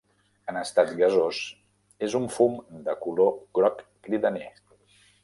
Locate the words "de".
2.89-2.97